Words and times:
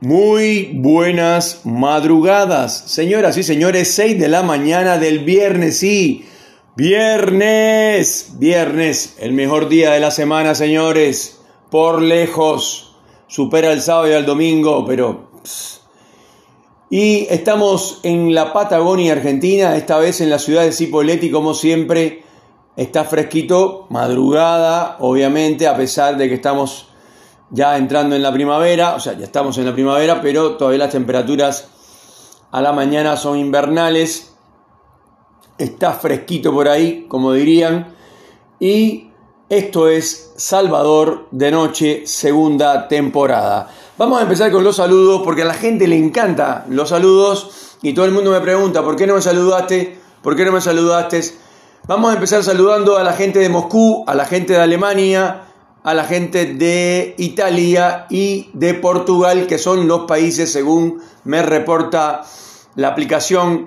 Muy 0.00 0.72
buenas 0.74 1.60
madrugadas, 1.64 2.76
señoras 2.76 3.38
y 3.38 3.42
señores, 3.42 3.94
6 3.94 4.18
de 4.18 4.28
la 4.28 4.42
mañana 4.42 4.98
del 4.98 5.20
viernes, 5.20 5.78
sí, 5.78 6.26
viernes, 6.76 8.34
viernes, 8.38 9.16
el 9.20 9.32
mejor 9.32 9.68
día 9.68 9.92
de 9.92 10.00
la 10.00 10.10
semana, 10.10 10.54
señores, 10.56 11.40
por 11.70 12.02
lejos, 12.02 12.96
supera 13.28 13.72
el 13.72 13.80
sábado 13.80 14.10
y 14.10 14.12
el 14.14 14.26
domingo, 14.26 14.84
pero... 14.84 15.30
Y 16.90 17.26
estamos 17.30 18.00
en 18.02 18.34
la 18.34 18.52
Patagonia 18.52 19.12
Argentina, 19.12 19.76
esta 19.76 19.98
vez 19.98 20.20
en 20.20 20.28
la 20.28 20.38
ciudad 20.38 20.64
de 20.64 20.72
Cipolletti, 20.72 21.30
como 21.30 21.54
siempre, 21.54 22.24
está 22.76 23.04
fresquito, 23.04 23.86
madrugada, 23.90 24.96
obviamente, 25.00 25.66
a 25.66 25.76
pesar 25.76 26.16
de 26.16 26.28
que 26.28 26.34
estamos 26.34 26.88
ya 27.54 27.76
entrando 27.76 28.16
en 28.16 28.22
la 28.22 28.32
primavera, 28.32 28.96
o 28.96 29.00
sea, 29.00 29.12
ya 29.12 29.24
estamos 29.24 29.56
en 29.58 29.66
la 29.66 29.72
primavera, 29.72 30.20
pero 30.20 30.56
todavía 30.56 30.80
las 30.80 30.90
temperaturas 30.90 31.68
a 32.50 32.60
la 32.60 32.72
mañana 32.72 33.16
son 33.16 33.38
invernales. 33.38 34.34
Está 35.56 35.92
fresquito 35.92 36.52
por 36.52 36.68
ahí, 36.68 37.06
como 37.06 37.32
dirían. 37.32 37.94
Y 38.58 39.10
esto 39.48 39.88
es 39.88 40.32
Salvador 40.36 41.28
de 41.30 41.52
Noche, 41.52 42.02
segunda 42.06 42.88
temporada. 42.88 43.70
Vamos 43.96 44.18
a 44.18 44.22
empezar 44.22 44.50
con 44.50 44.64
los 44.64 44.76
saludos 44.76 45.22
porque 45.22 45.42
a 45.42 45.46
la 45.46 45.54
gente 45.54 45.86
le 45.86 45.96
encanta 45.96 46.64
los 46.68 46.88
saludos 46.88 47.76
y 47.82 47.94
todo 47.94 48.04
el 48.04 48.10
mundo 48.10 48.32
me 48.32 48.40
pregunta, 48.40 48.82
¿por 48.82 48.96
qué 48.96 49.06
no 49.06 49.14
me 49.14 49.22
saludaste? 49.22 49.96
¿Por 50.22 50.34
qué 50.34 50.44
no 50.44 50.50
me 50.50 50.60
saludaste? 50.60 51.22
Vamos 51.86 52.10
a 52.10 52.14
empezar 52.14 52.42
saludando 52.42 52.96
a 52.96 53.04
la 53.04 53.12
gente 53.12 53.38
de 53.38 53.48
Moscú, 53.48 54.02
a 54.08 54.14
la 54.16 54.24
gente 54.24 54.54
de 54.54 54.58
Alemania, 54.58 55.42
a 55.84 55.92
la 55.92 56.04
gente 56.04 56.46
de 56.46 57.14
Italia 57.18 58.06
y 58.08 58.48
de 58.54 58.72
Portugal, 58.72 59.46
que 59.46 59.58
son 59.58 59.86
los 59.86 60.06
países, 60.06 60.50
según 60.50 61.02
me 61.24 61.42
reporta 61.42 62.22
la 62.74 62.88
aplicación 62.88 63.66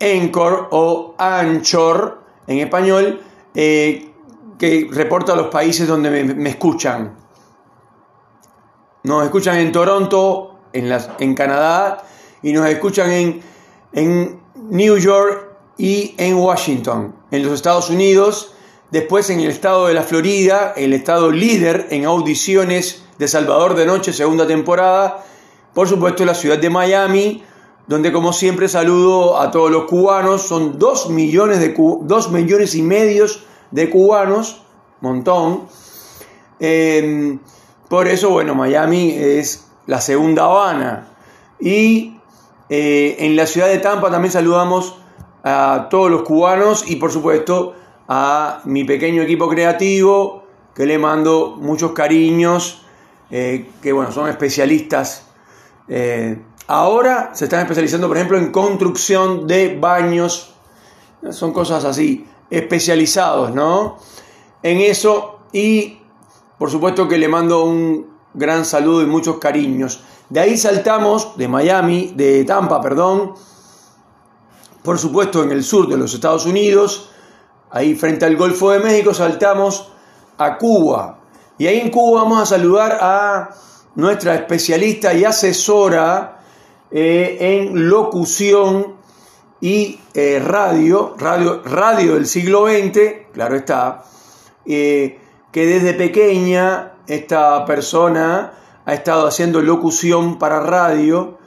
Anchor 0.00 0.68
o 0.70 1.14
Anchor 1.16 2.20
en 2.46 2.58
español, 2.58 3.22
eh, 3.54 4.12
que 4.58 4.86
reporta 4.92 5.34
los 5.34 5.46
países 5.46 5.88
donde 5.88 6.10
me, 6.10 6.50
escuchan. 6.50 7.16
Nos 9.04 9.24
escuchan 9.24 9.56
en 9.56 9.72
Toronto, 9.72 10.58
en, 10.74 10.90
las, 10.90 11.08
en 11.20 11.34
Canadá, 11.34 12.04
y 12.42 12.52
nos 12.52 12.68
escuchan 12.68 13.10
en, 13.10 13.40
en 13.92 14.40
New 14.54 14.98
York 14.98 15.56
y 15.78 16.14
en 16.18 16.34
Washington, 16.34 17.14
en 17.30 17.44
los 17.44 17.54
Estados 17.54 17.88
Unidos 17.88 18.52
Después 18.90 19.28
en 19.28 19.40
el 19.40 19.50
estado 19.50 19.88
de 19.88 19.94
la 19.94 20.02
Florida, 20.02 20.72
el 20.74 20.94
estado 20.94 21.30
líder 21.30 21.88
en 21.90 22.06
audiciones 22.06 23.04
de 23.18 23.28
Salvador 23.28 23.74
de 23.74 23.84
Noche, 23.84 24.14
segunda 24.14 24.46
temporada. 24.46 25.26
Por 25.74 25.86
supuesto 25.86 26.24
la 26.24 26.34
ciudad 26.34 26.56
de 26.56 26.70
Miami, 26.70 27.42
donde 27.86 28.12
como 28.12 28.32
siempre 28.32 28.66
saludo 28.66 29.38
a 29.38 29.50
todos 29.50 29.70
los 29.70 29.84
cubanos. 29.84 30.42
Son 30.42 30.78
dos 30.78 31.10
millones, 31.10 31.60
de, 31.60 31.74
dos 32.02 32.30
millones 32.30 32.74
y 32.74 32.82
medios 32.82 33.44
de 33.70 33.90
cubanos, 33.90 34.62
montón. 35.02 35.68
Em, 36.58 37.40
por 37.90 38.08
eso, 38.08 38.30
bueno, 38.30 38.54
Miami 38.54 39.10
es 39.10 39.66
la 39.86 40.00
segunda 40.00 40.44
Habana. 40.44 41.08
Y 41.60 42.18
eh, 42.70 43.16
en 43.18 43.36
la 43.36 43.46
ciudad 43.46 43.68
de 43.68 43.78
Tampa 43.78 44.10
también 44.10 44.32
saludamos 44.32 44.96
a 45.44 45.88
todos 45.90 46.10
los 46.10 46.22
cubanos 46.22 46.88
y 46.88 46.96
por 46.96 47.12
supuesto 47.12 47.74
a 48.08 48.62
mi 48.64 48.84
pequeño 48.84 49.22
equipo 49.22 49.48
creativo, 49.48 50.44
que 50.74 50.86
le 50.86 50.98
mando 50.98 51.56
muchos 51.60 51.92
cariños, 51.92 52.82
eh, 53.30 53.70
que 53.82 53.92
bueno, 53.92 54.10
son 54.10 54.28
especialistas. 54.28 55.26
Eh, 55.88 56.40
ahora 56.66 57.30
se 57.34 57.44
están 57.44 57.60
especializando, 57.60 58.08
por 58.08 58.16
ejemplo, 58.16 58.38
en 58.38 58.50
construcción 58.50 59.46
de 59.46 59.76
baños, 59.78 60.54
son 61.30 61.52
cosas 61.52 61.84
así, 61.84 62.26
especializados, 62.48 63.54
¿no? 63.54 63.98
En 64.62 64.80
eso 64.80 65.40
y 65.52 65.98
por 66.58 66.70
supuesto 66.70 67.06
que 67.06 67.18
le 67.18 67.28
mando 67.28 67.64
un 67.64 68.06
gran 68.34 68.64
saludo 68.64 69.02
y 69.02 69.06
muchos 69.06 69.38
cariños. 69.38 70.00
De 70.28 70.40
ahí 70.40 70.56
saltamos, 70.56 71.36
de 71.36 71.48
Miami, 71.48 72.12
de 72.16 72.44
Tampa, 72.44 72.80
perdón, 72.80 73.34
por 74.82 74.98
supuesto 74.98 75.42
en 75.42 75.52
el 75.52 75.62
sur 75.62 75.88
de 75.88 75.96
los 75.96 76.12
Estados 76.14 76.46
Unidos, 76.46 77.10
ahí 77.70 77.94
frente 77.94 78.24
al 78.24 78.36
Golfo 78.36 78.70
de 78.70 78.80
México, 78.80 79.14
saltamos 79.14 79.92
a 80.36 80.56
Cuba. 80.58 81.20
Y 81.58 81.66
ahí 81.66 81.80
en 81.80 81.90
Cuba 81.90 82.22
vamos 82.22 82.40
a 82.40 82.46
saludar 82.46 82.98
a 83.00 83.50
nuestra 83.94 84.34
especialista 84.34 85.12
y 85.12 85.24
asesora 85.24 86.40
eh, 86.90 87.36
en 87.40 87.88
locución 87.88 88.94
y 89.60 90.00
eh, 90.14 90.40
radio, 90.44 91.14
radio, 91.18 91.62
radio 91.64 92.14
del 92.14 92.26
siglo 92.26 92.66
XX, 92.66 93.32
claro 93.32 93.56
está, 93.56 94.04
eh, 94.64 95.18
que 95.50 95.66
desde 95.66 95.94
pequeña 95.94 96.92
esta 97.08 97.64
persona 97.64 98.52
ha 98.84 98.94
estado 98.94 99.26
haciendo 99.26 99.60
locución 99.60 100.38
para 100.38 100.60
radio 100.60 101.38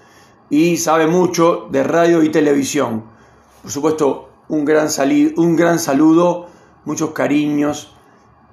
y 0.50 0.78
sabe 0.78 1.08
mucho 1.08 1.68
de 1.72 1.84
radio 1.84 2.22
y 2.22 2.30
televisión. 2.30 3.06
Por 3.62 3.72
supuesto, 3.72 4.31
un 4.52 4.66
gran, 4.66 4.90
un 5.38 5.56
gran 5.56 5.80
saludo, 5.80 6.48
muchos 6.84 7.12
cariños 7.12 7.96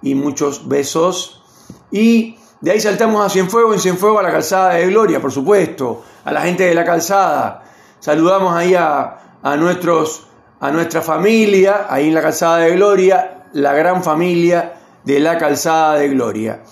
y 0.01 0.15
muchos 0.15 0.69
besos. 0.69 1.43
Y 1.91 2.39
de 2.61 2.71
ahí 2.71 2.81
saltamos 2.81 3.27
a 3.27 3.29
Cienfuegos, 3.29 3.75
en 3.75 3.81
Cienfuegos 3.81 4.21
a 4.21 4.23
la 4.23 4.31
calzada 4.31 4.75
de 4.75 4.87
Gloria, 4.87 5.21
por 5.21 5.33
supuesto, 5.33 6.05
a 6.25 6.33
la 6.33 6.43
gente 6.43 6.65
de 6.65 6.75
la 6.75 6.85
calzada. 6.85 7.65
Saludamos 7.99 8.55
ahí 8.55 8.77
a, 8.77 9.39
a, 9.43 9.57
nuestros, 9.57 10.29
a 10.61 10.71
nuestra 10.71 11.03
familia, 11.03 11.87
ahí 11.91 12.07
en 12.07 12.15
la 12.15 12.23
calzada 12.23 12.59
de 12.59 12.77
Gloria, 12.77 13.49
la 13.53 13.73
gran 13.73 14.05
familia 14.05 14.75
de 15.03 15.19
la 15.19 15.37
calzada 15.37 15.95
de 15.95 16.11
Gloria. 16.11 16.63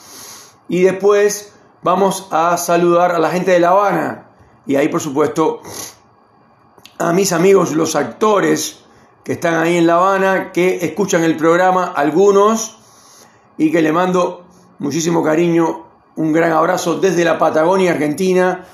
Y 0.68 0.82
después 0.82 1.52
vamos 1.82 2.28
a 2.30 2.56
saludar 2.58 3.10
a 3.10 3.18
la 3.18 3.30
gente 3.30 3.50
de 3.50 3.58
La 3.58 3.70
Habana. 3.70 4.28
Y 4.66 4.76
ahí, 4.76 4.86
por 4.86 5.00
supuesto, 5.00 5.62
a 6.98 7.12
mis 7.12 7.32
amigos, 7.32 7.72
los 7.72 7.96
actores 7.96 8.85
que 9.26 9.32
están 9.32 9.54
ahí 9.54 9.76
en 9.76 9.88
La 9.88 9.96
Habana, 9.96 10.52
que 10.52 10.86
escuchan 10.86 11.24
el 11.24 11.36
programa, 11.36 11.86
algunos, 11.96 12.76
y 13.58 13.72
que 13.72 13.82
le 13.82 13.90
mando 13.90 14.46
muchísimo 14.78 15.20
cariño, 15.20 15.84
un 16.14 16.32
gran 16.32 16.52
abrazo 16.52 17.00
desde 17.00 17.24
la 17.24 17.36
Patagonia 17.36 17.90
Argentina, 17.90 18.64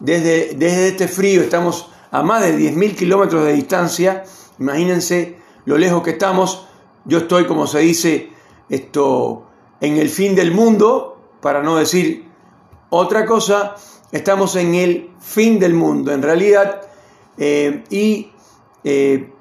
desde, 0.00 0.54
desde 0.54 0.88
este 0.88 1.08
frío, 1.08 1.42
estamos 1.42 1.90
a 2.10 2.22
más 2.22 2.40
de 2.40 2.56
10.000 2.58 2.96
kilómetros 2.96 3.44
de 3.44 3.52
distancia, 3.52 4.24
imagínense 4.58 5.36
lo 5.66 5.76
lejos 5.76 6.02
que 6.02 6.12
estamos, 6.12 6.66
yo 7.04 7.18
estoy, 7.18 7.44
como 7.44 7.66
se 7.66 7.80
dice, 7.80 8.30
esto, 8.70 9.44
en 9.78 9.98
el 9.98 10.08
fin 10.08 10.34
del 10.34 10.52
mundo, 10.52 11.20
para 11.42 11.62
no 11.62 11.76
decir 11.76 12.26
otra 12.88 13.26
cosa, 13.26 13.74
estamos 14.10 14.56
en 14.56 14.74
el 14.74 15.10
fin 15.20 15.58
del 15.58 15.74
mundo, 15.74 16.12
en 16.12 16.22
realidad, 16.22 16.80
eh, 17.36 17.84
y 17.90 18.32
eh, 18.84 19.34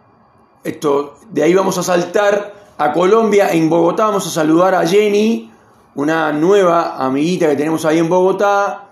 esto, 0.68 1.16
de 1.30 1.44
ahí 1.44 1.54
vamos 1.54 1.78
a 1.78 1.84
saltar 1.84 2.74
a 2.78 2.92
Colombia, 2.92 3.52
en 3.52 3.70
Bogotá 3.70 4.06
vamos 4.06 4.28
a 4.28 4.30
saludar 4.30 4.76
a 4.76 4.86
Jenny, 4.86 5.50
una 5.96 6.32
nueva 6.34 6.98
amiguita 6.98 7.48
que 7.48 7.56
tenemos 7.56 7.86
ahí 7.86 8.00
en 8.00 8.10
Bogotá. 8.10 8.90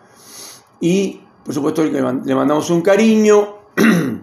Y 0.79 1.19
por 1.43 1.53
supuesto 1.53 1.83
le 1.83 2.35
mandamos 2.35 2.69
un 2.69 2.81
cariño. 2.81 3.55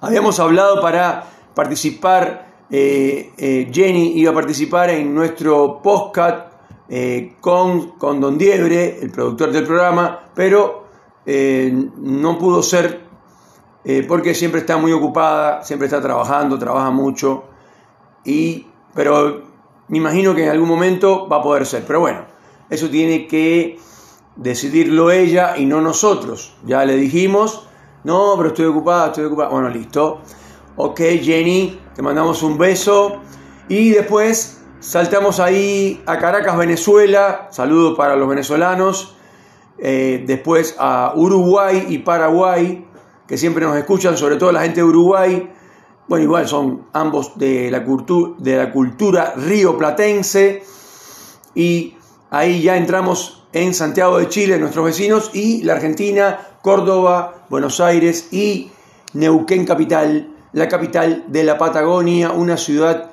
Habíamos 0.00 0.40
hablado 0.40 0.80
para 0.80 1.24
participar, 1.54 2.46
eh, 2.70 3.32
eh, 3.36 3.70
Jenny 3.72 4.18
iba 4.18 4.32
a 4.32 4.34
participar 4.34 4.90
en 4.90 5.14
nuestro 5.14 5.80
podcast 5.82 6.52
eh, 6.88 7.36
con, 7.40 7.92
con 7.92 8.20
Don 8.20 8.36
Diebre, 8.36 8.98
el 9.00 9.10
productor 9.10 9.52
del 9.52 9.64
programa, 9.64 10.30
pero 10.34 10.84
no 11.26 12.38
pudo 12.38 12.62
ser 12.62 13.03
eh, 13.84 14.04
porque 14.06 14.34
siempre 14.34 14.60
está 14.60 14.76
muy 14.76 14.92
ocupada, 14.92 15.62
siempre 15.62 15.86
está 15.86 16.00
trabajando, 16.00 16.58
trabaja 16.58 16.90
mucho, 16.90 17.44
y, 18.24 18.66
pero 18.94 19.42
me 19.88 19.98
imagino 19.98 20.34
que 20.34 20.44
en 20.44 20.50
algún 20.50 20.68
momento 20.68 21.28
va 21.28 21.38
a 21.38 21.42
poder 21.42 21.66
ser. 21.66 21.84
Pero 21.86 22.00
bueno, 22.00 22.24
eso 22.70 22.88
tiene 22.88 23.26
que 23.26 23.78
decidirlo 24.36 25.10
ella 25.10 25.56
y 25.56 25.66
no 25.66 25.80
nosotros. 25.80 26.54
Ya 26.64 26.84
le 26.84 26.96
dijimos, 26.96 27.66
no, 28.04 28.34
pero 28.36 28.48
estoy 28.48 28.66
ocupada, 28.66 29.08
estoy 29.08 29.24
ocupada. 29.24 29.50
Bueno, 29.50 29.68
listo. 29.68 30.20
Ok, 30.76 31.00
Jenny, 31.22 31.78
te 31.94 32.02
mandamos 32.02 32.42
un 32.42 32.56
beso. 32.58 33.20
Y 33.68 33.90
después 33.90 34.62
saltamos 34.80 35.40
ahí 35.40 36.02
a 36.06 36.18
Caracas, 36.18 36.56
Venezuela. 36.56 37.48
Saludos 37.50 37.96
para 37.96 38.16
los 38.16 38.28
venezolanos. 38.28 39.16
Eh, 39.78 40.24
después 40.26 40.76
a 40.78 41.12
Uruguay 41.16 41.86
y 41.88 41.98
Paraguay 41.98 42.86
que 43.26 43.38
siempre 43.38 43.64
nos 43.64 43.76
escuchan, 43.76 44.16
sobre 44.16 44.36
todo 44.36 44.52
la 44.52 44.62
gente 44.62 44.80
de 44.80 44.84
Uruguay. 44.84 45.50
Bueno, 46.08 46.24
igual 46.24 46.46
son 46.46 46.86
ambos 46.92 47.38
de 47.38 47.70
la, 47.70 47.84
cultura, 47.84 48.34
de 48.38 48.56
la 48.56 48.72
cultura 48.72 49.34
río 49.36 49.76
platense. 49.78 50.62
Y 51.54 51.96
Ahí 52.34 52.62
ya 52.62 52.76
entramos 52.76 53.44
en 53.52 53.74
Santiago 53.74 54.18
de 54.18 54.28
Chile, 54.28 54.58
nuestros 54.58 54.84
vecinos, 54.84 55.30
y 55.34 55.62
la 55.62 55.74
Argentina, 55.74 56.40
Córdoba, 56.62 57.46
Buenos 57.48 57.78
Aires 57.78 58.32
y 58.32 58.72
Neuquén 59.12 59.64
capital, 59.64 60.34
la 60.52 60.66
capital 60.66 61.26
de 61.28 61.44
la 61.44 61.56
Patagonia, 61.58 62.32
una 62.32 62.56
ciudad 62.56 63.12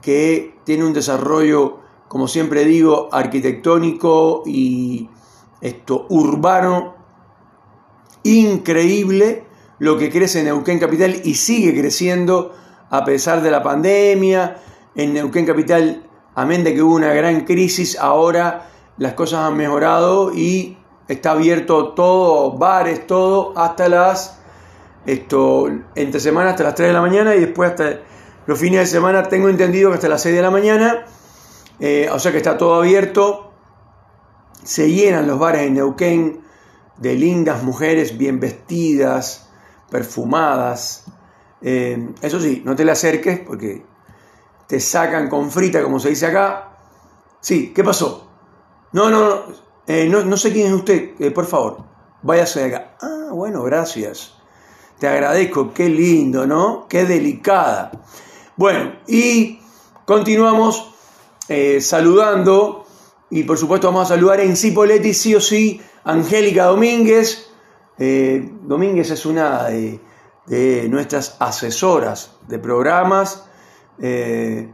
que 0.00 0.54
tiene 0.64 0.86
un 0.86 0.94
desarrollo, 0.94 1.80
como 2.08 2.26
siempre 2.26 2.64
digo, 2.64 3.10
arquitectónico 3.12 4.44
y 4.46 5.10
esto 5.60 6.06
urbano 6.08 6.93
increíble 8.24 9.44
lo 9.78 9.96
que 9.96 10.10
crece 10.10 10.40
en 10.40 10.46
Neuquén 10.46 10.78
Capital 10.78 11.20
y 11.24 11.34
sigue 11.34 11.78
creciendo 11.78 12.52
a 12.90 13.04
pesar 13.04 13.42
de 13.42 13.50
la 13.50 13.62
pandemia. 13.62 14.56
En 14.96 15.14
Neuquén 15.14 15.46
Capital, 15.46 16.02
amén 16.34 16.64
de 16.64 16.74
que 16.74 16.82
hubo 16.82 16.94
una 16.94 17.12
gran 17.12 17.44
crisis, 17.44 17.98
ahora 17.98 18.68
las 18.96 19.14
cosas 19.14 19.40
han 19.40 19.56
mejorado 19.56 20.32
y 20.32 20.76
está 21.08 21.32
abierto 21.32 21.88
todo, 21.94 22.52
bares, 22.52 23.06
todo, 23.06 23.52
hasta 23.56 23.88
las, 23.88 24.38
esto, 25.04 25.68
entre 25.94 26.20
semana 26.20 26.50
hasta 26.50 26.62
las 26.62 26.74
3 26.74 26.88
de 26.88 26.94
la 26.94 27.00
mañana 27.00 27.34
y 27.34 27.40
después 27.40 27.70
hasta 27.70 28.00
los 28.46 28.58
fines 28.58 28.80
de 28.80 28.86
semana 28.86 29.24
tengo 29.24 29.48
entendido 29.48 29.90
que 29.90 29.96
hasta 29.96 30.08
las 30.08 30.22
6 30.22 30.36
de 30.36 30.42
la 30.42 30.50
mañana, 30.50 31.06
eh, 31.80 32.08
o 32.12 32.18
sea 32.18 32.30
que 32.30 32.38
está 32.38 32.56
todo 32.56 32.74
abierto, 32.74 33.50
se 34.62 34.90
llenan 34.90 35.26
los 35.26 35.38
bares 35.38 35.62
en 35.62 35.74
Neuquén 35.74 36.43
de 36.96 37.14
lindas 37.14 37.62
mujeres 37.62 38.16
bien 38.16 38.40
vestidas, 38.40 39.48
perfumadas. 39.90 41.04
Eh, 41.62 42.10
eso 42.20 42.40
sí, 42.40 42.62
no 42.64 42.76
te 42.76 42.84
le 42.84 42.92
acerques 42.92 43.40
porque 43.40 43.84
te 44.66 44.80
sacan 44.80 45.28
con 45.28 45.50
frita, 45.50 45.82
como 45.82 45.98
se 45.98 46.10
dice 46.10 46.26
acá. 46.26 46.78
Sí, 47.40 47.72
¿qué 47.74 47.84
pasó? 47.84 48.28
No, 48.92 49.10
no, 49.10 49.28
no, 49.28 49.42
eh, 49.86 50.08
no, 50.08 50.36
sé 50.36 50.52
quién 50.52 50.68
es 50.68 50.72
usted, 50.72 51.10
eh, 51.18 51.30
por 51.30 51.46
favor, 51.46 51.84
váyase 52.22 52.60
de 52.60 52.74
acá. 52.74 52.96
Ah, 53.00 53.28
bueno, 53.32 53.62
gracias. 53.64 54.34
Te 54.98 55.08
agradezco, 55.08 55.74
qué 55.74 55.88
lindo, 55.88 56.46
¿no? 56.46 56.86
Qué 56.88 57.04
delicada. 57.04 57.90
Bueno, 58.56 58.92
y 59.08 59.60
continuamos 60.04 60.90
saludando, 61.80 62.86
y 63.28 63.42
por 63.42 63.58
supuesto 63.58 63.88
vamos 63.88 64.10
a 64.10 64.14
saludar 64.14 64.40
en 64.40 64.56
Cipoletti, 64.56 65.12
sí 65.12 65.34
o 65.34 65.40
sí, 65.40 65.80
Angélica 66.04 66.64
Domínguez. 66.66 67.50
Eh, 67.98 68.50
Domínguez 68.62 69.10
es 69.10 69.24
una 69.24 69.64
de, 69.64 70.88
nuestras 70.88 71.36
asesoras 71.40 72.36
de 72.46 72.58
programas. 72.58 73.46
Eh, 73.98 74.70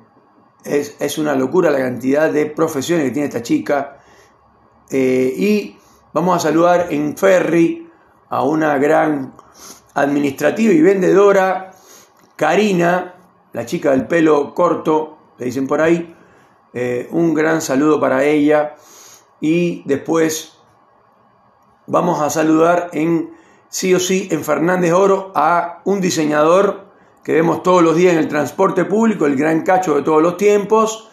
es, 0.64 1.18
una 1.18 1.34
locura 1.34 1.70
la 1.70 1.78
cantidad 1.78 2.32
de 2.32 2.46
profesiones 2.46 3.06
que 3.06 3.10
tiene 3.12 3.28
esta 3.28 3.42
chica. 3.42 3.98
Eh, 4.90 5.32
y 5.36 5.78
vamos 6.12 6.36
a 6.36 6.48
saludar 6.48 6.88
en 6.90 7.16
Ferry 7.16 7.88
a 8.28 8.42
una 8.42 8.76
gran 8.78 9.34
administrativa 9.94 10.72
y 10.72 10.82
vendedora, 10.82 11.72
Karina, 12.36 13.14
la 13.52 13.66
chica 13.66 13.90
del 13.90 14.06
pelo 14.06 14.54
corto, 14.54 15.18
le 15.38 15.46
dicen 15.46 15.66
por 15.66 15.80
ahí. 15.80 16.14
un 17.10 17.34
gran 17.34 17.60
saludo 17.60 18.00
para 18.00 18.24
ella. 18.24 18.74
Y 19.40 19.82
después 19.86 20.59
vamos 21.90 22.22
a 22.22 22.30
saludar 22.30 22.88
en 22.92 23.30
sí 23.68 23.92
o 23.94 24.00
sí 24.00 24.28
en 24.30 24.44
Fernández 24.44 24.92
Oro 24.92 25.32
a 25.34 25.80
un 25.84 26.00
diseñador 26.00 26.86
que 27.24 27.34
vemos 27.34 27.62
todos 27.62 27.82
los 27.82 27.96
días 27.96 28.12
en 28.12 28.20
el 28.20 28.28
transporte 28.28 28.84
público, 28.84 29.26
el 29.26 29.36
gran 29.36 29.62
cacho 29.62 29.96
de 29.96 30.02
todos 30.02 30.22
los 30.22 30.36
tiempos. 30.36 31.08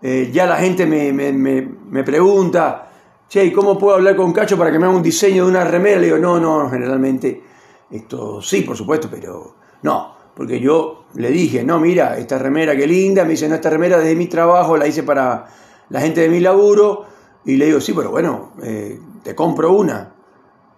Eh, 0.00 0.30
ya 0.32 0.46
la 0.46 0.56
gente 0.56 0.86
me, 0.86 2.02
pregunta, 2.02 2.90
che, 3.28 3.52
¿cómo 3.52 3.78
puedo 3.78 3.96
hablar 3.96 4.16
con 4.16 4.32
Cacho 4.32 4.58
para 4.58 4.70
que 4.72 4.78
me 4.78 4.86
haga 4.86 4.96
un 4.96 5.02
diseño 5.02 5.44
de 5.44 5.50
una 5.50 5.64
remera? 5.64 6.00
Le 6.00 6.06
digo, 6.06 6.18
no, 6.18 6.40
no, 6.40 6.68
generalmente 6.68 7.42
esto 7.90 8.42
sí, 8.42 8.62
por 8.62 8.76
supuesto, 8.76 9.08
pero 9.10 9.56
no, 9.82 10.14
porque 10.34 10.58
yo 10.58 11.04
le 11.14 11.30
dije, 11.30 11.64
no, 11.64 11.78
mira, 11.80 12.18
esta 12.18 12.38
remera 12.38 12.76
qué 12.76 12.86
linda, 12.86 13.24
me 13.24 13.30
dice, 13.30 13.48
no, 13.48 13.54
esta 13.54 13.70
remera 13.70 13.98
de 13.98 14.14
mi 14.14 14.26
trabajo 14.26 14.76
la 14.76 14.86
hice 14.86 15.04
para 15.04 15.46
la 15.88 16.00
gente 16.00 16.22
de 16.22 16.28
mi 16.28 16.40
laburo, 16.40 17.06
y 17.46 17.56
le 17.56 17.66
digo, 17.66 17.80
sí, 17.80 17.92
pero 17.94 18.10
bueno, 18.10 18.52
eh, 18.62 18.98
te 19.22 19.34
compro 19.34 19.72
una. 19.72 20.13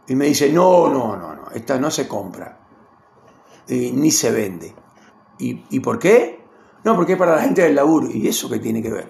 Y 0.08 0.14
me 0.14 0.26
dice, 0.26 0.52
no, 0.52 0.88
no, 0.88 1.16
no, 1.16 1.34
no, 1.34 1.50
esta 1.52 1.78
no 1.78 1.90
se 1.90 2.06
compra, 2.06 2.58
ni 3.68 4.10
se 4.10 4.30
vende. 4.30 4.74
¿Y, 5.38 5.80
por 5.80 5.98
qué? 5.98 6.40
No, 6.84 6.94
porque 6.94 7.12
es 7.12 7.18
para 7.18 7.36
la 7.36 7.42
gente 7.42 7.62
del 7.62 7.74
laburo. 7.74 8.08
¿Y 8.10 8.26
eso 8.28 8.48
qué 8.48 8.58
tiene 8.58 8.82
que 8.82 8.90
ver? 8.90 9.08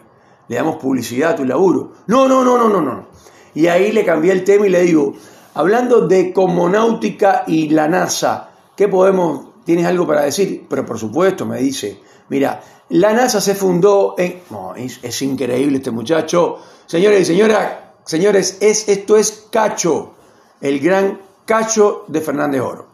Le 0.49 0.57
damos 0.57 0.77
publicidad 0.77 1.33
a 1.33 1.37
tu 1.37 1.45
laburo. 1.45 1.93
No, 2.07 2.27
no, 2.27 2.43
no, 2.43 2.57
no, 2.59 2.69
no, 2.69 2.81
no. 2.81 3.09
Y 3.55 3.67
ahí 3.67 3.93
le 3.93 4.05
cambié 4.05 4.33
el 4.33 4.45
tema 4.45 4.67
y 4.67 4.71
le 4.71 4.83
digo, 4.83 5.15
hablando 5.55 6.07
de 6.07 6.33
Comonáutica 6.33 7.45
y 7.47 7.69
la 7.69 7.89
NASA, 7.89 8.51
¿qué 8.75 8.89
podemos, 8.89 9.49
tienes 9.65 9.87
algo 9.87 10.07
para 10.07 10.23
decir? 10.23 10.67
Pero 10.69 10.85
por 10.85 10.99
supuesto, 10.99 11.47
me 11.47 11.59
dice, 11.59 12.01
mira, 12.29 12.61
la 12.89 13.13
NASA 13.13 13.41
se 13.41 13.55
fundó 13.55 14.15
en... 14.19 14.43
No, 14.51 14.75
es, 14.75 15.01
es 15.03 15.23
increíble 15.23 15.77
este 15.77 15.91
muchacho. 15.91 16.59
Señores 16.87 17.23
y 17.23 17.25
señoras, 17.25 17.73
señores, 18.05 18.59
es, 18.61 18.89
esto 18.89 19.17
es 19.17 19.49
cacho 19.51 20.17
el 20.61 20.81
gran 20.81 21.21
Cacho 21.45 22.05
de 22.09 22.21
Fernández 22.21 22.61
Oro. 22.61 22.87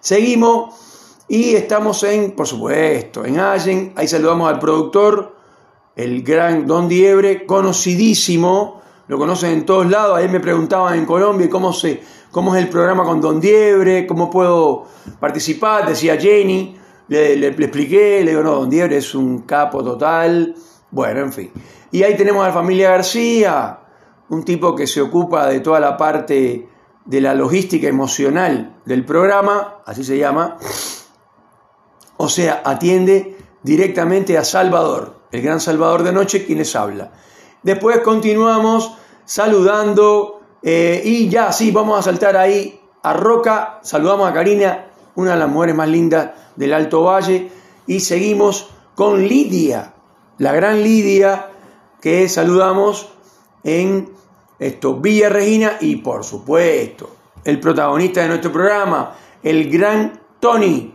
Seguimos 0.00 0.74
y 1.28 1.54
estamos 1.54 2.02
en, 2.04 2.32
por 2.32 2.46
supuesto, 2.46 3.24
en 3.24 3.38
Allen. 3.38 3.92
Ahí 3.96 4.08
saludamos 4.08 4.50
al 4.50 4.58
productor, 4.58 5.36
el 5.94 6.22
gran 6.22 6.66
Don 6.66 6.88
Diebre, 6.88 7.44
conocidísimo. 7.44 8.80
Lo 9.08 9.18
conocen 9.18 9.50
en 9.50 9.66
todos 9.66 9.88
lados. 9.88 10.16
Ahí 10.16 10.28
me 10.28 10.40
preguntaban 10.40 10.98
en 10.98 11.04
Colombia 11.04 11.48
cómo, 11.50 11.72
se, 11.72 12.02
cómo 12.30 12.56
es 12.56 12.62
el 12.62 12.70
programa 12.70 13.04
con 13.04 13.20
Don 13.20 13.40
Diebre, 13.40 14.06
cómo 14.06 14.30
puedo 14.30 14.86
participar. 15.20 15.86
Decía 15.86 16.16
Jenny. 16.16 16.76
Le, 17.08 17.36
le, 17.36 17.48
expliqué, 17.48 18.22
le 18.22 18.32
digo, 18.32 18.42
no, 18.42 18.52
Don 18.52 18.70
Diebre 18.70 18.98
es 18.98 19.14
un 19.14 19.42
capo 19.42 19.82
total. 19.82 20.54
Bueno, 20.90 21.20
en 21.20 21.32
fin. 21.32 21.50
Y 21.90 22.02
ahí 22.02 22.16
tenemos 22.16 22.44
a 22.44 22.48
la 22.48 22.54
familia 22.54 22.90
García, 22.90 23.78
un 24.28 24.44
tipo 24.44 24.74
que 24.74 24.86
se 24.86 25.00
ocupa 25.00 25.46
de 25.46 25.60
toda 25.60 25.80
la 25.80 25.96
parte 25.96 26.68
de 27.08 27.22
la 27.22 27.32
logística 27.32 27.88
emocional 27.88 28.76
del 28.84 29.02
programa, 29.02 29.78
así 29.86 30.04
se 30.04 30.18
llama, 30.18 30.58
o 32.18 32.28
sea, 32.28 32.60
atiende 32.66 33.38
directamente 33.62 34.36
a 34.36 34.44
Salvador, 34.44 35.16
el 35.32 35.40
gran 35.40 35.58
Salvador 35.58 36.02
de 36.02 36.12
Noche, 36.12 36.44
quien 36.44 36.58
les 36.58 36.76
habla. 36.76 37.12
Después 37.62 38.00
continuamos 38.00 38.92
saludando 39.24 40.42
eh, 40.62 41.00
y 41.02 41.30
ya, 41.30 41.50
sí, 41.50 41.70
vamos 41.70 41.98
a 41.98 42.02
saltar 42.02 42.36
ahí 42.36 42.78
a 43.02 43.14
Roca, 43.14 43.80
saludamos 43.82 44.28
a 44.28 44.34
Karina, 44.34 44.90
una 45.14 45.32
de 45.32 45.38
las 45.38 45.48
mujeres 45.48 45.76
más 45.76 45.88
lindas 45.88 46.32
del 46.56 46.74
Alto 46.74 47.04
Valle, 47.04 47.50
y 47.86 48.00
seguimos 48.00 48.68
con 48.94 49.26
Lidia, 49.26 49.94
la 50.36 50.52
gran 50.52 50.82
Lidia, 50.82 51.52
que 52.02 52.28
saludamos 52.28 53.08
en 53.64 54.12
esto, 54.58 54.96
Villa 54.96 55.28
Regina 55.28 55.76
y 55.80 55.96
por 55.96 56.24
supuesto, 56.24 57.10
el 57.44 57.60
protagonista 57.60 58.22
de 58.22 58.28
nuestro 58.28 58.52
programa, 58.52 59.14
el 59.42 59.70
gran 59.70 60.20
Tony, 60.40 60.94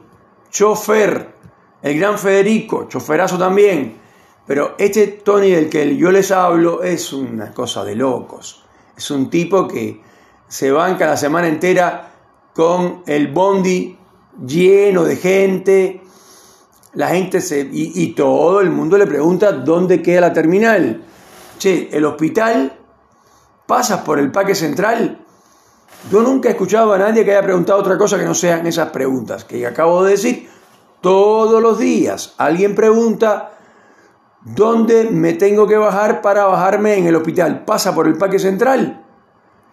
chofer, 0.49 1.33
el 1.81 1.99
gran 1.99 2.17
Federico, 2.17 2.87
choferazo 2.87 3.37
también. 3.37 4.01
Pero 4.45 4.75
este 4.77 5.07
Tony 5.07 5.51
del 5.51 5.69
que 5.69 5.95
yo 5.95 6.11
les 6.11 6.31
hablo 6.31 6.83
es 6.83 7.13
una 7.13 7.53
cosa 7.53 7.85
de 7.85 7.95
locos. 7.95 8.63
Es 8.95 9.09
un 9.09 9.29
tipo 9.29 9.67
que 9.67 10.01
se 10.47 10.71
banca 10.71 11.05
la 11.05 11.17
semana 11.17 11.47
entera 11.47 12.11
con 12.53 13.03
el 13.07 13.29
bondi 13.29 13.97
lleno 14.45 15.05
de 15.05 15.15
gente. 15.15 16.01
La 16.93 17.07
gente 17.09 17.39
se. 17.41 17.61
Y, 17.61 18.03
y 18.03 18.13
todo 18.13 18.59
el 18.59 18.69
mundo 18.69 18.97
le 18.97 19.07
pregunta 19.07 19.53
dónde 19.53 20.01
queda 20.01 20.21
la 20.21 20.33
terminal. 20.33 21.03
Che, 21.57 21.89
el 21.91 22.03
hospital 22.03 22.82
pasas 23.73 24.01
por 24.01 24.19
el 24.19 24.31
Parque 24.31 24.53
Central, 24.53 25.17
yo 26.11 26.21
nunca 26.21 26.47
he 26.47 26.51
escuchado 26.51 26.93
a 26.93 26.97
nadie 26.99 27.25
que 27.25 27.31
haya 27.31 27.41
preguntado 27.41 27.79
otra 27.79 27.97
cosa 27.97 28.19
que 28.19 28.23
no 28.23 28.35
sean 28.35 28.67
esas 28.67 28.91
preguntas 28.91 29.45
que 29.45 29.65
acabo 29.65 30.03
de 30.03 30.11
decir. 30.11 30.47
Todos 31.01 31.59
los 31.59 31.79
días 31.79 32.35
alguien 32.37 32.75
pregunta 32.75 33.53
dónde 34.41 35.05
me 35.05 35.33
tengo 35.33 35.65
que 35.65 35.75
bajar 35.75 36.21
para 36.21 36.45
bajarme 36.45 36.99
en 36.99 37.07
el 37.07 37.15
hospital. 37.15 37.65
Pasa 37.65 37.95
por 37.95 38.05
el 38.05 38.15
Parque 38.15 38.37
Central 38.37 39.03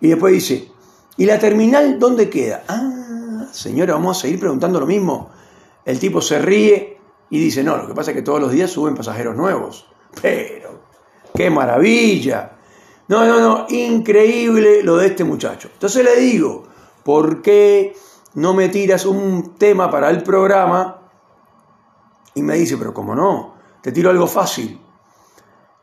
y 0.00 0.09
después 0.09 0.33
dice, 0.33 0.73
¿y 1.19 1.26
la 1.26 1.38
terminal 1.38 1.99
dónde 1.99 2.30
queda? 2.30 2.62
Ah, 2.69 3.49
señora, 3.52 3.92
vamos 3.92 4.16
a 4.16 4.21
seguir 4.23 4.40
preguntando 4.40 4.80
lo 4.80 4.87
mismo. 4.87 5.28
El 5.85 5.99
tipo 5.99 6.23
se 6.23 6.38
ríe 6.38 6.99
y 7.28 7.38
dice, 7.38 7.62
no, 7.62 7.76
lo 7.76 7.87
que 7.87 7.92
pasa 7.92 8.12
es 8.12 8.16
que 8.16 8.23
todos 8.23 8.40
los 8.40 8.50
días 8.50 8.71
suben 8.71 8.95
pasajeros 8.95 9.37
nuevos. 9.37 9.87
Pero, 10.23 10.85
qué 11.35 11.50
maravilla. 11.50 12.52
No, 13.10 13.26
no, 13.26 13.40
no, 13.40 13.66
increíble 13.70 14.84
lo 14.84 14.96
de 14.96 15.08
este 15.08 15.24
muchacho. 15.24 15.68
Entonces 15.72 16.04
le 16.04 16.14
digo, 16.14 16.62
¿por 17.02 17.42
qué 17.42 17.96
no 18.34 18.54
me 18.54 18.68
tiras 18.68 19.04
un 19.04 19.56
tema 19.58 19.90
para 19.90 20.10
el 20.10 20.22
programa? 20.22 21.10
Y 22.36 22.42
me 22.42 22.54
dice, 22.54 22.76
pero 22.76 22.94
¿cómo 22.94 23.16
no? 23.16 23.54
Te 23.82 23.90
tiro 23.90 24.10
algo 24.10 24.28
fácil. 24.28 24.78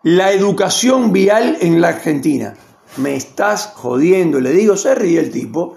la 0.03 0.31
educación 0.31 1.11
vial 1.11 1.57
en 1.59 1.81
la 1.81 1.89
Argentina. 1.89 2.53
Me 2.95 3.17
estás 3.17 3.73
jodiendo, 3.75 4.39
le 4.39 4.51
digo, 4.51 4.77
se 4.77 4.95
ríe 4.95 5.19
el 5.19 5.29
tipo. 5.29 5.75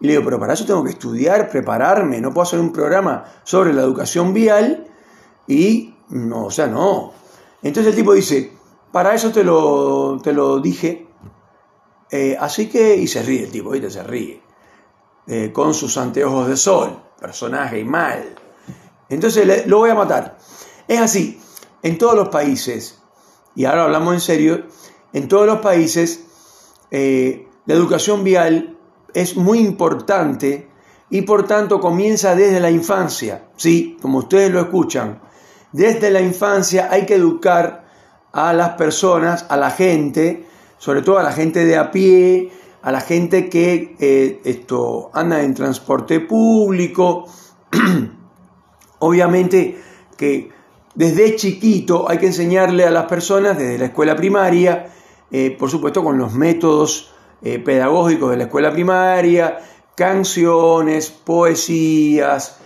Y 0.00 0.06
le 0.06 0.12
digo, 0.14 0.24
pero 0.24 0.40
para 0.40 0.54
eso 0.54 0.64
tengo 0.64 0.82
que 0.82 0.92
estudiar, 0.92 1.50
prepararme, 1.50 2.22
no 2.22 2.32
puedo 2.32 2.44
hacer 2.44 2.58
un 2.58 2.72
programa 2.72 3.24
sobre 3.44 3.74
la 3.74 3.82
educación 3.82 4.32
vial 4.32 4.86
y, 5.46 5.94
no, 6.08 6.46
o 6.46 6.50
sea, 6.50 6.68
no. 6.68 7.12
Entonces 7.62 7.90
el 7.90 7.96
tipo 7.96 8.14
dice, 8.14 8.55
para 8.92 9.14
eso 9.14 9.30
te 9.30 9.44
lo, 9.44 10.18
te 10.22 10.32
lo 10.32 10.58
dije, 10.60 11.06
eh, 12.10 12.36
así 12.38 12.68
que, 12.68 12.96
y 12.96 13.06
se 13.06 13.22
ríe 13.22 13.44
el 13.44 13.50
tipo, 13.50 13.70
¿viste? 13.70 13.90
Se 13.90 14.02
ríe, 14.02 14.42
eh, 15.26 15.50
con 15.52 15.74
sus 15.74 15.96
anteojos 15.96 16.48
de 16.48 16.56
sol, 16.56 17.02
personaje 17.20 17.84
mal. 17.84 18.34
Entonces 19.08 19.66
lo 19.66 19.78
voy 19.78 19.90
a 19.90 19.94
matar. 19.94 20.38
Es 20.88 21.00
así, 21.00 21.40
en 21.82 21.98
todos 21.98 22.14
los 22.14 22.28
países, 22.28 23.02
y 23.54 23.64
ahora 23.64 23.84
hablamos 23.84 24.14
en 24.14 24.20
serio, 24.20 24.66
en 25.12 25.28
todos 25.28 25.46
los 25.46 25.60
países 25.60 26.24
eh, 26.90 27.48
la 27.64 27.74
educación 27.74 28.22
vial 28.22 28.78
es 29.12 29.36
muy 29.36 29.58
importante 29.58 30.68
y 31.10 31.22
por 31.22 31.46
tanto 31.46 31.80
comienza 31.80 32.34
desde 32.34 32.60
la 32.60 32.70
infancia. 32.70 33.48
Sí, 33.56 33.96
como 34.00 34.18
ustedes 34.18 34.50
lo 34.50 34.60
escuchan, 34.60 35.20
desde 35.72 36.10
la 36.10 36.20
infancia 36.20 36.88
hay 36.90 37.06
que 37.06 37.14
educar 37.14 37.85
a 38.36 38.52
las 38.52 38.70
personas, 38.70 39.46
a 39.48 39.56
la 39.56 39.70
gente, 39.70 40.44
sobre 40.76 41.00
todo 41.00 41.16
a 41.16 41.22
la 41.22 41.32
gente 41.32 41.64
de 41.64 41.78
a 41.78 41.90
pie, 41.90 42.52
a 42.82 42.92
la 42.92 43.00
gente 43.00 43.48
que 43.48 43.96
eh, 43.98 44.42
esto, 44.44 45.10
anda 45.14 45.42
en 45.42 45.54
transporte 45.54 46.20
público. 46.20 47.24
Obviamente 48.98 49.80
que 50.18 50.50
desde 50.94 51.36
chiquito 51.36 52.10
hay 52.10 52.18
que 52.18 52.26
enseñarle 52.26 52.84
a 52.84 52.90
las 52.90 53.06
personas, 53.06 53.56
desde 53.56 53.78
la 53.78 53.86
escuela 53.86 54.14
primaria, 54.14 54.92
eh, 55.30 55.56
por 55.58 55.70
supuesto 55.70 56.04
con 56.04 56.18
los 56.18 56.34
métodos 56.34 57.12
eh, 57.40 57.58
pedagógicos 57.58 58.30
de 58.32 58.36
la 58.36 58.44
escuela 58.44 58.70
primaria, 58.70 59.60
canciones, 59.94 61.08
poesías, 61.08 62.58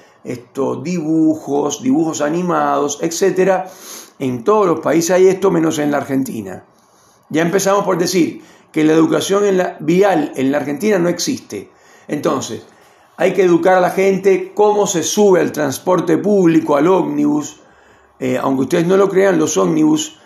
dibujos, 0.82 1.80
dibujos 1.80 2.22
animados, 2.22 2.98
etc. 3.02 3.66
En 4.20 4.44
todos 4.44 4.66
los 4.66 4.80
países 4.80 5.12
hay 5.12 5.28
esto, 5.28 5.50
menos 5.50 5.78
en 5.78 5.90
la 5.90 5.96
Argentina. 5.96 6.62
Ya 7.30 7.40
empezamos 7.40 7.84
por 7.84 7.96
decir 7.96 8.42
que 8.70 8.84
la 8.84 8.92
educación 8.92 9.46
en 9.46 9.56
la, 9.56 9.78
vial 9.80 10.32
en 10.36 10.52
la 10.52 10.58
Argentina 10.58 10.98
no 10.98 11.08
existe. 11.08 11.70
Entonces, 12.06 12.66
hay 13.16 13.32
que 13.32 13.44
educar 13.44 13.76
a 13.76 13.80
la 13.80 13.90
gente 13.90 14.52
cómo 14.54 14.86
se 14.86 15.02
sube 15.04 15.40
al 15.40 15.52
transporte 15.52 16.18
público, 16.18 16.76
al 16.76 16.88
ómnibus, 16.88 17.62
eh, 18.18 18.36
aunque 18.36 18.64
ustedes 18.64 18.86
no 18.86 18.98
lo 18.98 19.08
crean, 19.08 19.38
los 19.38 19.56
ómnibus 19.56 20.18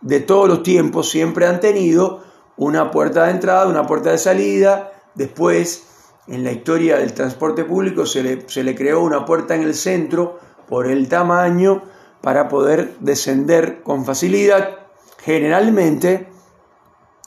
de 0.00 0.20
todos 0.20 0.48
los 0.48 0.62
tiempos 0.62 1.10
siempre 1.10 1.46
han 1.46 1.60
tenido 1.60 2.24
una 2.56 2.90
puerta 2.90 3.24
de 3.24 3.32
entrada, 3.32 3.66
una 3.66 3.86
puerta 3.86 4.10
de 4.10 4.18
salida. 4.18 4.90
Después, 5.14 5.86
en 6.28 6.44
la 6.44 6.52
historia 6.52 6.96
del 6.96 7.12
transporte 7.12 7.64
público, 7.64 8.06
se 8.06 8.22
le, 8.22 8.48
se 8.48 8.64
le 8.64 8.74
creó 8.74 9.02
una 9.02 9.26
puerta 9.26 9.54
en 9.54 9.64
el 9.64 9.74
centro 9.74 10.38
por 10.66 10.86
el 10.86 11.08
tamaño 11.10 11.82
para 12.24 12.48
poder 12.48 12.96
descender 13.00 13.82
con 13.82 14.06
facilidad. 14.06 14.78
Generalmente 15.22 16.26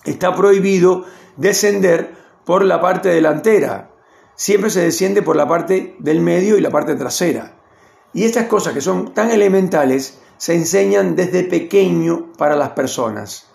está 0.03 0.35
prohibido 0.35 1.05
descender 1.35 2.15
por 2.45 2.65
la 2.65 2.81
parte 2.81 3.09
delantera. 3.09 3.91
Siempre 4.35 4.71
se 4.71 4.81
desciende 4.81 5.21
por 5.21 5.35
la 5.35 5.47
parte 5.47 5.95
del 5.99 6.19
medio 6.19 6.57
y 6.57 6.61
la 6.61 6.71
parte 6.71 6.95
trasera. 6.95 7.59
Y 8.11 8.23
estas 8.23 8.47
cosas 8.47 8.73
que 8.73 8.81
son 8.81 9.13
tan 9.13 9.29
elementales 9.29 10.17
se 10.37 10.55
enseñan 10.55 11.15
desde 11.15 11.43
pequeño 11.43 12.33
para 12.35 12.55
las 12.55 12.69
personas. 12.69 13.45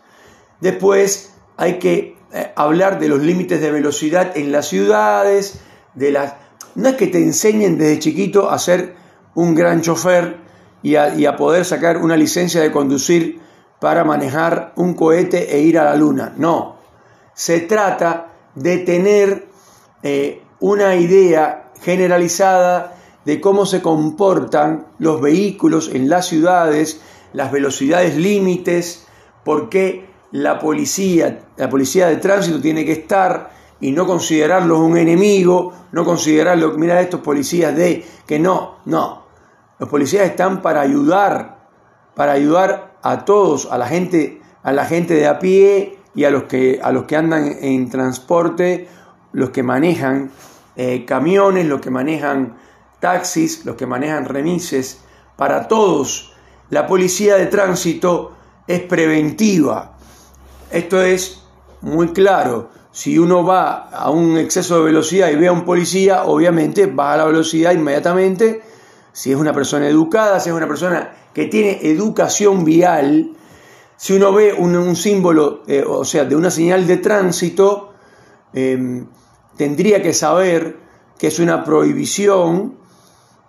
Después 0.61 1.35
hay 1.57 1.81
que 1.81 2.17
eh, 2.33 2.53
hablar 2.55 3.01
de 3.01 3.09
los 3.09 3.21
límites 3.21 3.61
de 3.61 3.73
velocidad 3.73 4.37
en 4.37 4.53
las 4.53 4.69
ciudades, 4.69 5.59
de 5.95 6.13
las... 6.13 6.35
No 6.77 6.91
es 6.91 6.95
que 6.95 7.09
te 7.09 7.19
enseñen 7.19 7.79
desde 7.79 7.99
chiquito 7.99 8.49
a 8.49 8.61
ser 8.61 8.95
un 9.35 9.57
gran 9.57 9.83
chofer 9.83 10.42
y 10.83 10.97
a, 10.97 11.37
poder 11.37 11.65
sacar 11.65 11.99
una 11.99 12.17
licencia 12.17 12.61
de 12.61 12.73
conducir 12.73 13.41
para 13.81 14.05
manejar 14.05 14.73
un 14.77 14.95
cohete 14.95 15.57
e 15.57 15.61
ir 15.61 15.79
a 15.79 15.85
la 15.85 15.97
luna. 15.97 16.35
No, 16.37 16.77
se 17.35 17.61
trata 17.61 18.33
de 18.55 18.79
tener 18.79 19.49
eh, 20.03 20.43
una 20.61 20.97
idea 20.97 21.73
generalizada 21.81 22.97
de 23.25 23.41
cómo 23.41 23.67
se 23.67 23.83
comportan 23.83 24.87
los 24.99 25.21
vehículos 25.21 25.91
en 25.93 26.09
las 26.09 26.27
ciudades, 26.27 27.01
las 27.33 27.53
velocidades 27.53 28.17
límites, 28.17 29.07
por 29.45 29.69
qué 29.69 30.07
la 30.33 30.59
policía, 30.59 31.45
la 31.57 31.69
policía 31.69 32.09
de 32.09 32.17
tránsito 32.17 32.61
tiene 32.61 32.85
que 32.85 32.93
estar 32.93 33.51
y 33.81 33.93
no 33.93 34.07
considerarlos 34.07 34.79
un 34.79 34.97
enemigo, 34.97 35.73
no 35.93 36.05
considerarlo, 36.05 36.73
mira 36.73 37.01
estos 37.01 37.21
policías 37.21 37.77
de 37.77 38.05
que 38.27 38.39
no, 38.39 38.77
no. 38.87 39.22
Los 39.83 39.89
policías 39.89 40.25
están 40.27 40.63
para 40.63 40.81
ayudar, 40.81 41.59
para 42.15 42.31
ayudar 42.31 42.99
a 43.03 43.25
todos, 43.25 43.67
a 43.69 43.79
la 43.79 43.89
gente, 43.89 44.41
a 44.63 44.73
la 44.73 44.85
gente 44.85 45.15
de 45.15 45.27
a 45.27 45.41
pie 45.41 45.99
y 46.15 46.23
a 46.23 46.31
los 46.31 46.45
que, 46.45 46.79
a 46.81 46.93
los 46.93 47.03
que 47.07 47.17
andan 47.17 47.57
en 47.61 47.91
transporte, 47.91 48.87
los 49.33 49.51
que 49.51 49.65
manejan 49.65 50.31
eh, 50.77 51.05
camiones, 51.05 51.67
los 51.67 51.81
que 51.81 51.91
manejan 51.91 52.59
taxis, 53.01 53.67
los 53.67 53.75
que 53.75 53.87
manejan 53.87 54.27
remises, 54.27 55.01
para 55.35 55.67
todos. 55.67 56.33
La 56.71 56.87
policía 56.87 57.35
de 57.35 57.47
tránsito 57.47 58.37
es 58.69 58.83
preventiva. 58.83 59.97
Esto 60.71 61.03
es 61.03 61.43
muy 61.81 62.13
claro. 62.13 62.71
Si 62.93 63.19
uno 63.19 63.45
va 63.45 63.89
a 63.89 64.11
un 64.11 64.39
exceso 64.39 64.79
de 64.79 64.85
velocidad 64.85 65.29
y 65.33 65.35
ve 65.35 65.49
a 65.49 65.53
un 65.53 65.65
policía, 65.65 66.23
obviamente 66.23 66.87
baja 66.87 67.17
la 67.17 67.25
velocidad 67.25 67.73
inmediatamente. 67.73 68.71
Si 69.13 69.31
es 69.31 69.37
una 69.37 69.53
persona 69.53 69.87
educada, 69.89 70.41
si 70.41 70.49
es 70.49 70.55
una 70.55 70.69
persona 70.69 71.13
que 71.35 71.47
tiene 71.47 71.81
educación 71.83 72.65
vial, 72.65 73.33
si 74.03 74.15
uno 74.15 74.33
ve 74.33 74.53
un, 74.53 74.97
símbolo, 74.97 75.63
eh, 75.69 75.85
o 75.87 76.05
sea, 76.05 76.25
de 76.25 76.35
una 76.35 76.51
señal 76.51 76.89
de 76.89 76.97
tránsito, 76.97 77.93
em, 78.53 79.07
tendría 79.57 80.03
que 80.03 80.13
saber 80.13 80.77
que 81.19 81.29
es 81.29 81.39
una 81.39 81.63
prohibición 81.63 82.79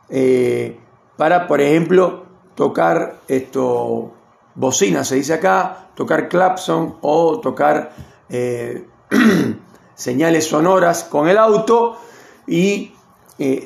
eh, 0.10 0.80
para, 1.18 1.48
por 1.48 1.60
ejemplo, 1.60 2.26
tocar 2.54 3.22
esto, 3.28 4.14
bocina, 4.54 5.04
se 5.04 5.16
dice 5.16 5.34
acá, 5.34 5.90
tocar 5.96 6.30
clapson 6.30 6.98
o 7.02 7.40
tocar 7.40 7.96
eh, 8.30 8.86
señales 9.96 10.46
sonoras 10.46 11.04
con 11.04 11.28
el 11.28 11.40
auto 11.40 11.98
y 12.46 12.94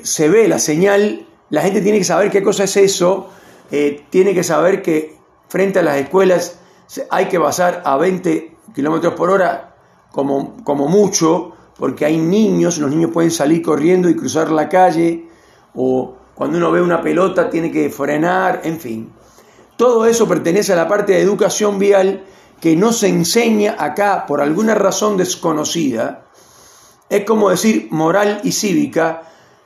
se 0.03 0.29
ve 0.29 0.47
la 0.47 0.57
señal, 0.57 1.26
la 1.49 1.61
gente 1.61 1.81
tiene 1.81 1.99
que 1.99 2.03
saber 2.03 2.29
qué 2.31 2.43
cosa 2.43 2.63
es 2.65 2.77
eso, 2.77 3.29
tiene 4.09 4.33
que 4.33 4.43
saber 4.43 4.81
que 4.81 5.17
frente 5.49 5.79
a 5.79 5.83
las 5.83 5.97
escuelas 5.97 6.59
hay 7.09 7.25
que 7.25 7.39
pasar 7.39 7.81
a 7.85 7.97
20 7.97 8.55
kilómetros 8.73 9.13
por 9.13 9.29
hora 9.29 9.75
como, 10.11 10.63
como 10.63 10.87
mucho, 10.87 11.53
porque 11.77 12.05
hay 12.05 12.17
niños, 12.17 12.77
los 12.77 12.89
niños 12.89 13.11
pueden 13.11 13.31
salir 13.31 13.61
corriendo 13.61 14.09
y 14.09 14.15
cruzar 14.15 14.49
la 14.51 14.67
calle 14.67 15.27
o 15.75 16.15
cuando 16.33 16.57
uno 16.57 16.71
ve 16.71 16.81
una 16.81 17.01
pelota 17.01 17.49
tiene 17.49 17.71
que 17.71 17.89
frenar, 17.89 18.61
en 18.63 18.79
fin. 18.79 19.11
Todo 19.75 20.05
eso 20.05 20.27
pertenece 20.27 20.73
a 20.73 20.75
la 20.75 20.87
parte 20.87 21.13
de 21.13 21.21
educación 21.21 21.77
vial 21.79 22.23
que 22.59 22.75
no 22.75 22.91
se 22.91 23.07
enseña 23.07 23.75
acá 23.77 24.25
por 24.25 24.41
alguna 24.41 24.73
razón 24.75 25.17
desconocida. 25.17 26.25
Es 27.09 27.25
como 27.25 27.49
decir 27.49 27.87
moral 27.91 28.41
y 28.43 28.51
cívica, 28.51 29.23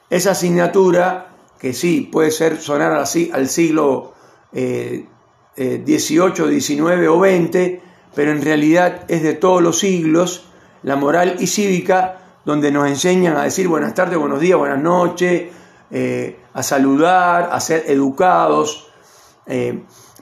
esa 0.09 0.31
asignatura 0.31 1.30
que 1.61 1.73
sí 1.73 2.09
puede 2.11 2.31
ser 2.31 2.59
sonar 2.59 2.93
así 2.93 3.29
al 3.31 3.47
siglo 3.47 4.13
XVIII, 4.51 5.07
eh, 5.55 5.83
XIX 5.85 6.89
eh, 6.89 7.07
o 7.07 7.19
XX, 7.19 7.83
pero 8.15 8.31
en 8.31 8.41
realidad 8.41 9.05
es 9.07 9.21
de 9.21 9.35
todos 9.35 9.61
los 9.61 9.77
siglos, 9.77 10.47
la 10.81 10.95
moral 10.95 11.35
y 11.39 11.45
cívica, 11.45 12.17
donde 12.45 12.71
nos 12.71 12.87
enseñan 12.87 13.37
a 13.37 13.43
decir 13.43 13.67
buenas 13.67 13.93
tardes, 13.93 14.17
buenos 14.17 14.39
días, 14.39 14.57
buenas 14.57 14.81
noches, 14.81 15.51
eh, 15.91 16.39
a 16.51 16.63
saludar, 16.63 17.49
a 17.51 17.59
ser 17.59 17.83
educados. 17.87 18.87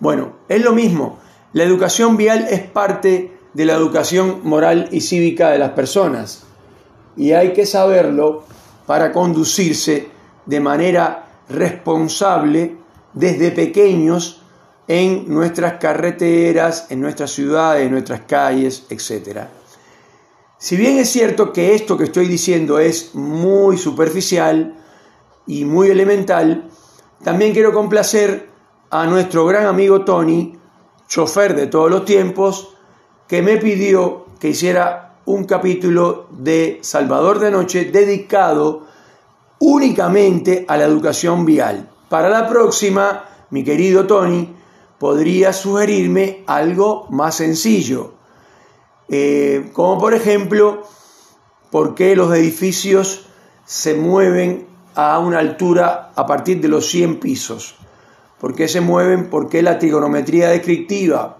Bueno, 0.01 0.39
es 0.49 0.61
lo 0.61 0.73
mismo. 0.73 1.19
La 1.53 1.63
educación 1.63 2.17
vial 2.17 2.47
es 2.49 2.61
parte 2.61 3.37
de 3.53 3.65
la 3.65 3.75
educación 3.75 4.41
moral 4.43 4.89
y 4.91 4.99
cívica 4.99 5.51
de 5.51 5.59
las 5.59 5.71
personas. 5.71 6.43
Y 7.15 7.31
hay 7.31 7.53
que 7.53 7.65
saberlo 7.65 8.43
para 8.85 9.13
conducirse 9.13 10.09
de 10.45 10.59
manera 10.59 11.28
responsable 11.49 12.77
desde 13.13 13.51
pequeños 13.51 14.41
en 14.87 15.25
nuestras 15.27 15.73
carreteras, 15.73 16.87
en 16.89 17.01
nuestras 17.01 17.31
ciudades, 17.31 17.85
en 17.85 17.91
nuestras 17.91 18.21
calles, 18.21 18.85
etc. 18.89 19.41
Si 20.57 20.77
bien 20.77 20.97
es 20.97 21.09
cierto 21.09 21.51
que 21.51 21.75
esto 21.75 21.97
que 21.97 22.05
estoy 22.05 22.27
diciendo 22.27 22.79
es 22.79 23.13
muy 23.13 23.77
superficial, 23.77 24.79
y 25.49 25.65
muy 25.65 25.89
elemental, 25.89 26.69
también 27.23 27.53
quiero 27.53 27.73
complacer 27.73 28.49
a 28.91 29.07
nuestro 29.07 29.47
gran 29.47 29.65
amigo 29.65 30.05
Tony, 30.05 30.55
chofer 31.07 31.55
de 31.55 31.65
todos 31.65 31.89
los 31.89 32.05
tiempos, 32.05 32.75
que 33.27 33.41
me 33.41 33.57
pidió 33.57 34.27
que 34.39 34.49
hiciera 34.49 35.15
un 35.25 35.45
capítulo 35.45 36.27
de 36.29 36.77
Salvador 36.83 37.39
de 37.39 37.49
Noche 37.49 37.85
dedicado 37.85 38.85
únicamente 39.59 40.65
a 40.67 40.77
la 40.77 40.85
educación 40.85 41.45
vial. 41.45 41.89
Para 42.09 42.29
la 42.29 42.47
próxima, 42.47 43.25
mi 43.51 43.63
querido 43.63 44.07
Tony, 44.07 44.55
podría 44.97 45.53
sugerirme 45.53 46.43
algo 46.47 47.07
más 47.09 47.35
sencillo, 47.35 48.13
eh, 49.07 49.69
como 49.73 49.99
por 49.99 50.13
ejemplo, 50.13 50.83
por 51.71 51.95
qué 51.95 52.15
los 52.15 52.33
edificios 52.35 53.25
se 53.65 53.95
mueven 53.95 54.67
a 54.95 55.19
una 55.19 55.39
altura 55.39 56.11
a 56.15 56.25
partir 56.25 56.59
de 56.61 56.67
los 56.67 56.89
100 56.89 57.19
pisos. 57.19 57.75
¿Por 58.39 58.55
qué 58.55 58.67
se 58.67 58.81
mueven? 58.81 59.29
¿Por 59.29 59.49
qué 59.49 59.61
la 59.61 59.77
trigonometría 59.77 60.49
descriptiva 60.49 61.37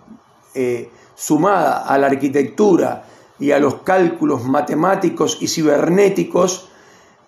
eh, 0.54 0.90
sumada 1.16 1.86
a 1.86 1.98
la 1.98 2.08
arquitectura 2.08 3.06
y 3.40 3.52
a 3.52 3.60
los 3.60 3.82
cálculos 3.82 4.44
matemáticos 4.46 5.38
y 5.42 5.48
cibernéticos 5.48 6.70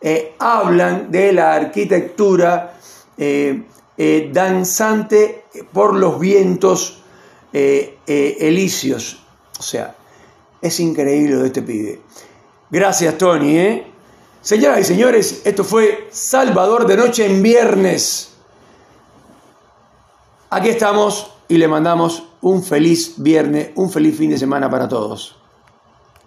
eh, 0.01 0.35
hablan 0.39 1.11
de 1.11 1.33
la 1.33 1.53
arquitectura 1.53 2.73
danzante 4.33 5.45
por 5.71 5.95
los 5.95 6.19
vientos 6.19 7.03
elíseos? 7.53 9.23
O 9.59 9.63
sea, 9.63 9.95
es 10.61 10.79
increíble 10.79 11.35
de 11.35 11.47
este 11.47 11.61
pibe. 11.61 12.01
Gracias, 12.69 13.17
Tony. 13.17 13.57
¿eh? 13.57 13.87
Señoras 14.41 14.79
y 14.79 14.83
señores, 14.85 15.41
esto 15.43 15.63
fue 15.63 16.07
Salvador 16.11 16.87
de 16.87 16.97
Noche 16.97 17.25
en 17.25 17.43
viernes. 17.43 18.29
Aquí 20.49 20.69
estamos 20.69 21.31
y 21.47 21.57
le 21.57 21.67
mandamos 21.67 22.23
un 22.41 22.63
feliz 22.63 23.15
viernes, 23.17 23.69
un 23.75 23.91
feliz 23.91 24.17
fin 24.17 24.29
de 24.29 24.37
semana 24.37 24.69
para 24.69 24.87
todos. 24.87 25.40